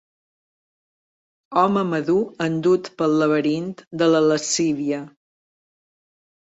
[1.63, 5.07] Home madur endut pel laberint de la lascívia.